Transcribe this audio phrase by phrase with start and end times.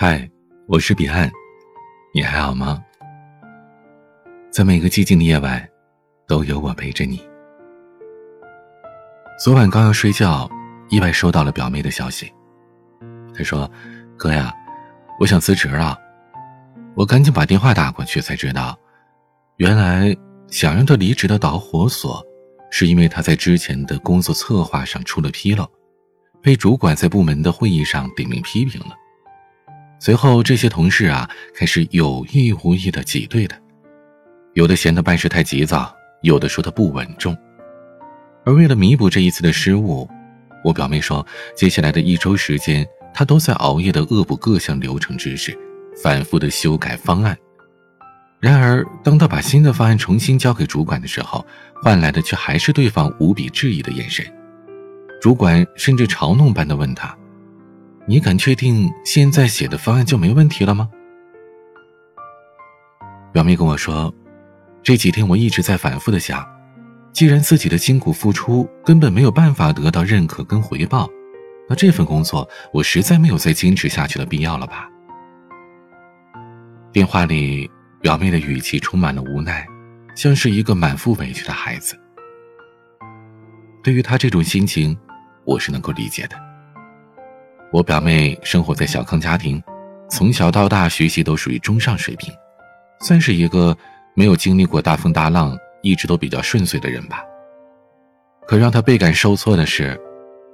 [0.00, 0.30] 嗨，
[0.68, 1.28] 我是彼岸，
[2.14, 2.80] 你还好吗？
[4.48, 5.68] 在每个寂静的夜晚，
[6.24, 7.20] 都有我陪着你。
[9.42, 10.48] 昨晚刚要睡觉，
[10.88, 12.32] 意外收到了表妹的消息。
[13.34, 13.68] 她说
[14.16, 14.54] ：“哥呀，
[15.18, 15.98] 我想辞职了。”
[16.94, 18.78] 我赶紧把电话打过去，才知道，
[19.56, 22.24] 原来想让她离职的导火索，
[22.70, 25.68] 是因为她在之前的工作策划上出了纰漏，
[26.40, 28.94] 被主管在部门的会议上点名批评了。
[30.00, 33.58] 随后，这些同事啊开始有意无意的挤兑他，
[34.54, 37.36] 有的嫌他办事太急躁，有的说他不稳重。
[38.44, 40.08] 而为了弥补这一次的失误，
[40.64, 41.26] 我表妹说，
[41.56, 45.52] 接下来的一周时间，她都在熬夜的恶补各项流程知识，
[46.00, 47.36] 反复的修改方案。
[48.38, 51.44] 然而，当她把新的方案重新交给主管的时候，
[51.82, 54.24] 换来的却还是对方无比质疑的眼神。
[55.20, 57.17] 主管甚至嘲弄般的问他。
[58.08, 60.88] 你敢确定现在写的方案就没问题了吗？
[63.34, 64.10] 表妹跟我说，
[64.82, 66.42] 这几天我一直在反复的想，
[67.12, 71.06] 既然自己的辛苦付出根本没有办法得到认可跟回报，
[71.68, 74.88] 那这份工作我实在没有再坚持下去的必要了吧？
[76.90, 79.66] 电话里，表妹的语气充满了无奈，
[80.14, 81.94] 像是一个满腹委屈的孩子。
[83.84, 84.98] 对于她这种心情，
[85.44, 86.47] 我是能够理解的。
[87.70, 89.62] 我表妹生活在小康家庭，
[90.08, 92.32] 从小到大学习都属于中上水平，
[93.00, 93.76] 算是一个
[94.14, 97.22] 没有经历过大风大浪、一直都比较顺遂的人吧。
[98.46, 100.00] 可让她倍感受挫的是，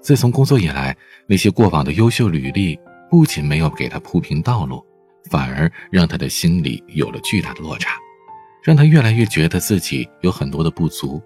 [0.00, 0.96] 自从工作以来，
[1.26, 4.82] 那些过往的优秀履历不仅没有给她铺平道路，
[5.30, 7.98] 反而让她的心里有了巨大的落差，
[8.64, 11.22] 让她越来越觉得自己有很多的不足。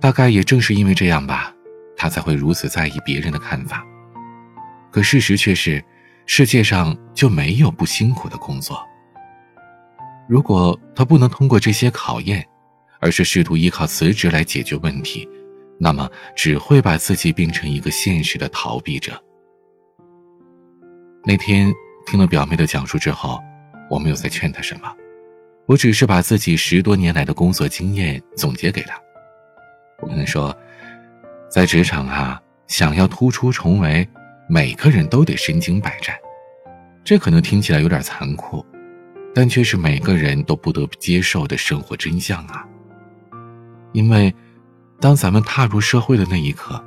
[0.00, 1.54] 大概也正是因为这样吧，
[1.96, 3.86] 她才会如此在意别人的看法。
[4.96, 5.84] 可事实却是，
[6.24, 8.82] 世界上就没有不辛苦的工作。
[10.26, 12.42] 如果他不能通过这些考验，
[12.98, 15.28] 而是试图依靠辞职来解决问题，
[15.78, 19.22] 那么只会把自己变成一个现实的逃避者。
[21.26, 21.70] 那天
[22.06, 23.38] 听了表妹的讲述之后，
[23.90, 24.90] 我没有再劝她什么，
[25.66, 28.98] 我只是把自己十多年来的工作经验总结给她。
[30.00, 30.56] 我跟她说，
[31.50, 34.08] 在职场啊，想要突出重围。
[34.48, 36.14] 每个人都得身经百战，
[37.02, 38.64] 这可能听起来有点残酷，
[39.34, 42.64] 但却是每个人都不得不接受的生活真相啊。
[43.92, 44.32] 因为，
[45.00, 46.80] 当咱们踏入社会的那一刻，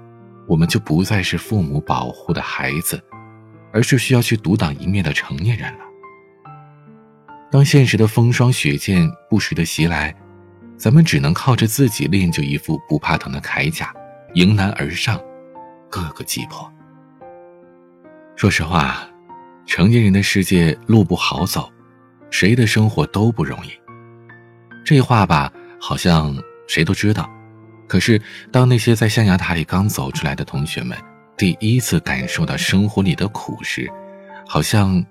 [0.47, 3.03] 我们就不再是父母保护的孩子，
[3.73, 5.79] 而是需要去独当一面的成年人了。
[7.51, 10.15] 当现实的风霜雪剑不时的袭来，
[10.77, 13.93] 咱们只能靠着自己练就一副不怕疼的铠甲，
[14.35, 15.19] 迎难而上，
[15.89, 16.71] 各个击破。
[18.39, 19.05] 说实话，
[19.65, 21.69] 成年人的世界路不好走，
[22.31, 23.69] 谁的生活都不容易。
[24.85, 26.33] 这话吧，好像
[26.65, 27.29] 谁都知道。
[27.85, 28.17] 可是，
[28.49, 30.97] 当那些在象牙塔里刚走出来的同学们
[31.35, 33.91] 第一次感受到生活里的苦时，
[34.47, 35.05] 好像，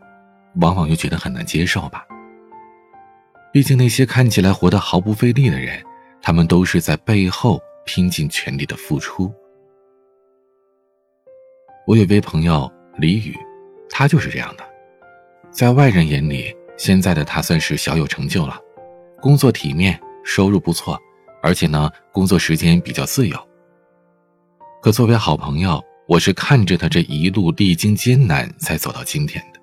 [0.63, 2.07] 往往又觉得很难接受吧。
[3.53, 5.85] 毕竟，那些看起来活得毫不费力的人，
[6.23, 9.31] 他们都是在背后拼尽全力的付出。
[11.87, 12.73] 我有位朋友。
[12.99, 13.37] 李宇，
[13.89, 14.65] 他就是这样的，
[15.53, 18.61] 在外人眼里，现在的他算是小有成就了，
[19.21, 21.01] 工作体面，收入不错，
[21.41, 23.49] 而且呢，工作时间比较自由。
[24.83, 29.61] 可作为好朋友，我是看着他这一路历经艰难才走到今天的，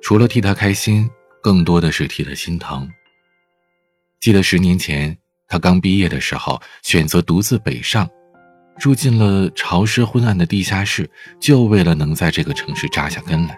[0.00, 1.10] 除了替他开心，
[1.42, 2.88] 更多的是替他心疼。
[4.20, 5.16] 记得十年前
[5.48, 8.08] 他刚毕业的时候，选择独自北上。
[8.78, 11.08] 住进了潮湿昏暗的地下室，
[11.38, 13.56] 就为了能在这个城市扎下根来。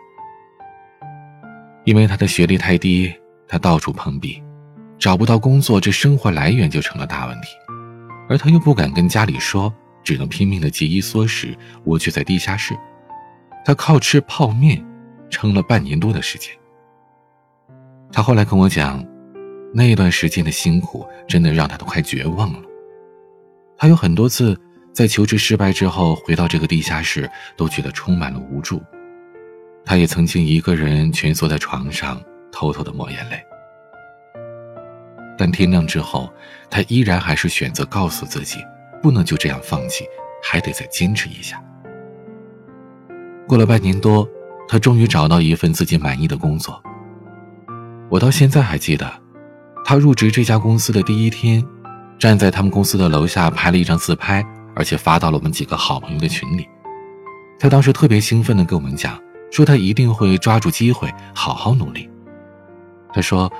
[1.84, 3.12] 因为他的学历太低，
[3.49, 4.43] 他到处碰壁，
[4.99, 7.49] 找不到工作，这生活来源就成了大问题。
[8.28, 9.72] 而他又不敢跟家里说，
[10.04, 12.77] 只能拼命的节衣缩食，窝居在地下室。
[13.65, 14.84] 他靠吃泡面，
[15.30, 16.53] 撑了半年多的时间。
[18.12, 19.04] 他后来跟我讲，
[19.72, 22.60] 那段时间的辛苦，真的让他都快绝望了。
[23.78, 24.60] 他有很多次。
[24.97, 28.83] 在求职失败之后，回到这个地下室，都觉得充满了无助。
[29.84, 32.19] 他也曾经一个人蜷缩在床上，
[32.51, 33.39] 偷偷的抹眼泪。
[35.37, 36.33] 但天亮之后，
[36.71, 38.57] 他依然还是选择告诉自己，
[39.03, 40.07] 不能就这样放弃，
[40.43, 41.63] 还得再坚持一下。
[43.47, 44.27] 过了半年多，
[44.66, 46.83] 他终于找到一份自己满意的工作。
[48.09, 49.13] 我到现在还记得，
[49.84, 51.63] 他入职这家公司的第一天，
[52.19, 54.43] 站在他们公司的楼下拍了一张自拍。
[54.76, 56.68] 而且发到了我们几个好朋友的群里，
[57.58, 59.18] 他当时特别兴奋地跟我们讲，
[59.50, 62.08] 说他一定会抓住机会好好努力。
[63.12, 63.50] 他说：“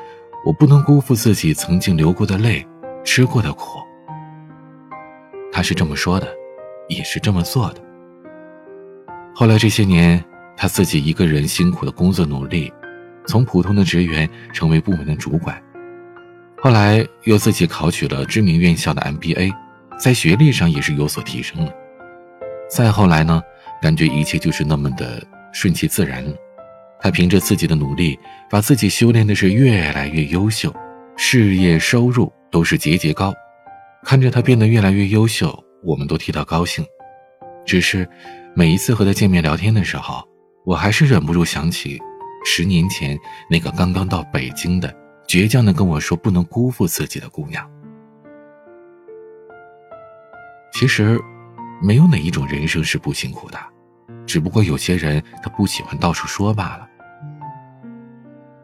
[0.44, 2.64] 我不能辜负自己曾经流过的泪，
[3.02, 3.80] 吃过的苦。”
[5.50, 6.28] 他是这么说的，
[6.88, 7.80] 也是这么做的。
[9.34, 10.22] 后来这些年，
[10.54, 12.70] 他自己一个人辛苦的工作努力，
[13.26, 15.58] 从普通的职员成为部门的主管，
[16.60, 19.50] 后来又自己考取了知名院校的 MBA，
[19.98, 21.72] 在学历上也是有所提升了。
[22.69, 23.43] 再后来呢，
[23.81, 25.22] 感觉一切就是那么的
[25.52, 26.25] 顺其自然。
[27.00, 28.19] 他凭着自己的努力，
[28.50, 30.75] 把自己修炼的是越来越优秀，
[31.16, 33.32] 事业收入都是节节高。
[34.04, 36.84] 看着他变得越来越优秀，我们都替他高兴。
[37.64, 38.08] 只是。
[38.58, 40.26] 每一次和他见面聊天的时候，
[40.64, 42.00] 我还是忍不住想起
[42.42, 43.14] 十年前
[43.50, 44.90] 那个刚刚到北京的
[45.28, 47.70] 倔强的跟我说不能辜负自己的姑娘。
[50.78, 51.19] 其实，
[51.81, 53.58] 没有哪一种人生是不辛苦的，
[54.26, 56.87] 只不过有些人他不喜欢到处说罢了。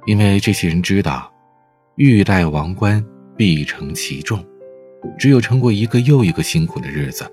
[0.04, 1.32] 因为这些人知道，
[1.96, 3.02] 欲戴王冠
[3.34, 4.44] 必承其重，
[5.18, 7.24] 只有撑过一个又一个辛苦的日子，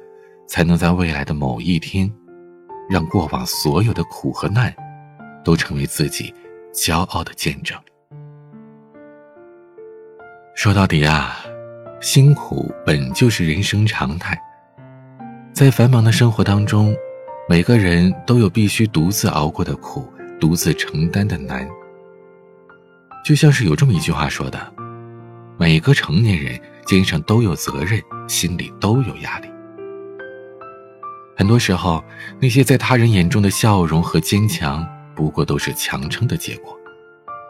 [0.47, 2.09] 才能在未来的某一天。
[2.89, 4.73] 让过往所有的苦和难，
[5.43, 6.33] 都成为自己
[6.73, 7.77] 骄傲的见证。
[10.55, 11.35] 说到底啊，
[11.99, 14.41] 辛苦本就是人生常态。
[15.59, 16.95] 在繁忙的生活当中，
[17.49, 20.07] 每个人都有必须独自熬过的苦，
[20.39, 21.67] 独自承担的难。
[23.25, 24.73] 就像是有这么一句话说的
[25.59, 29.49] ：“每个成年人肩上都有责任，心里都有压力。”
[31.35, 32.01] 很多时候，
[32.39, 36.73] 那些在他人眼中的笑容和坚强，不过都是强撑的结果。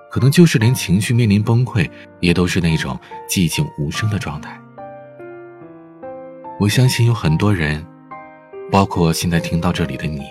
[0.09, 1.87] 可能就是连情绪面临崩溃，
[2.21, 4.59] 也都是那种寂静无声的状态。
[6.59, 7.85] 我相信有很多人，
[8.71, 10.25] 包括现在听到这里的你，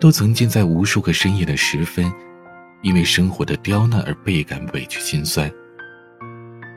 [0.00, 2.12] 都曾经在无数个深夜的时分，
[2.82, 5.50] 因为生活的刁难而倍感委屈心酸。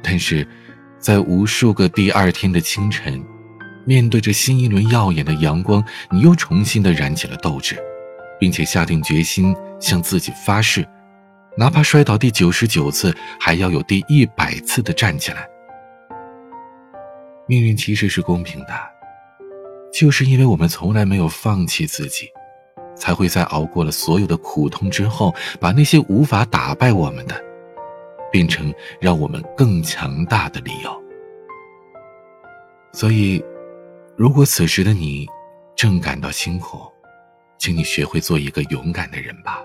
[0.04, 0.48] 但是，
[1.00, 3.24] 在无数个第二天的清晨。
[3.88, 7.78] 面对着新一轮耀眼的阳光，你又重新的燃起了斗志，
[8.40, 10.84] 并且下定决心向自己发誓，
[11.56, 15.48] 哪怕摔倒第九十九次，还要有第一百次的站起来。
[17.48, 18.74] 命运其实是公平的，
[19.96, 22.30] 就是因为我们从来没有放弃自己，
[22.98, 27.42] 才会在熬过了所有的苦痛之后，把那些无法打败我们的，
[28.30, 31.04] 变成让我们更强大的理由。
[32.92, 33.42] 所以。
[34.18, 35.28] 如果此时的你
[35.76, 36.80] 正感到辛苦，
[37.58, 39.62] 请你学会做一个勇敢的人吧。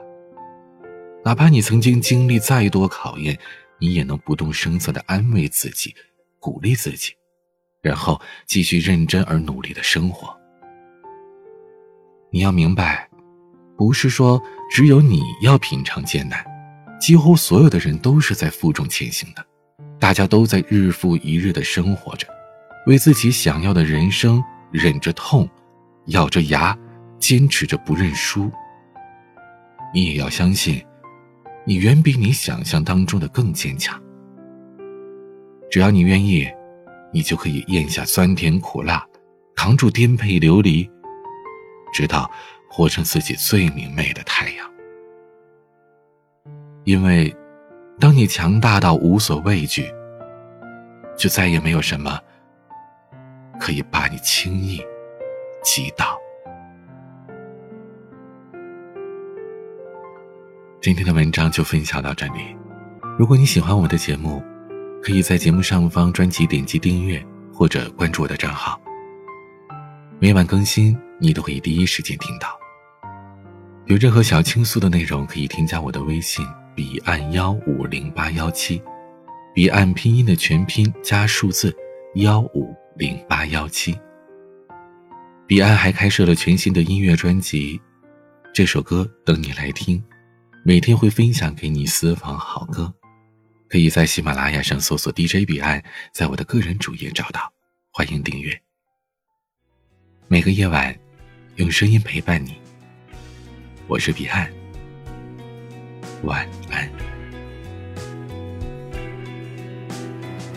[1.25, 3.39] 哪怕你曾经经历再多考验，
[3.79, 5.95] 你也能不动声色的安慰自己，
[6.41, 7.13] 鼓励自己，
[7.83, 10.37] 然后继续认真而努力的生活。
[12.31, 13.09] 你要明白，
[13.77, 14.41] 不是说
[14.71, 16.45] 只有你要品尝艰难，
[17.01, 19.45] 几乎所有的人都是在负重前行的，
[19.99, 22.27] 大家都在日复一日的生活着。
[22.87, 25.49] 为自己想要的人生忍着痛，
[26.07, 26.77] 咬着牙，
[27.19, 28.51] 坚持着不认输。
[29.93, 30.83] 你也要相信，
[31.65, 34.01] 你远比你想象当中的更坚强。
[35.71, 36.49] 只要你愿意，
[37.13, 39.07] 你就可以咽下酸甜苦辣，
[39.55, 40.89] 扛住颠沛流离，
[41.93, 42.31] 直到
[42.69, 44.71] 活成自己最明媚的太阳。
[46.85, 47.35] 因为，
[47.99, 49.93] 当你强大到无所畏惧，
[51.17, 52.19] 就再也没有什么。
[53.61, 54.81] 可以把你轻易
[55.63, 56.19] 击倒。
[60.81, 62.57] 今天的文章就分享到这里。
[63.19, 64.43] 如果你喜欢我的节目，
[65.03, 68.81] 可以在节目上方专辑点击订阅或者关注我的账号。
[70.19, 72.49] 每晚更新，你都可以第一时间听到。
[73.87, 78.81] 有任何想倾诉的内容，可以添加我的微信：彼岸幺五零八幺七，
[79.55, 81.75] 彼岸拼音的全拼加数字
[82.15, 82.75] 幺五。
[82.97, 83.99] 零八幺七，
[85.47, 87.81] 彼岸还开设了全新的音乐专辑，
[88.53, 90.03] 这首歌等你来听，
[90.67, 92.93] 每天会分享给你私房好歌，
[93.71, 95.81] 可以在喜马拉雅上搜索 DJ 彼岸，
[96.13, 97.53] 在我的个人主页找到，
[97.93, 98.61] 欢迎订阅。
[100.27, 100.93] 每个夜晚，
[101.55, 102.61] 用声音陪伴你。
[103.87, 104.51] 我是彼岸，
[106.25, 106.91] 晚安。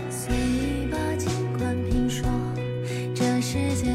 [0.10, 2.28] 随意吧，尽管评说，
[3.14, 3.94] 这世界。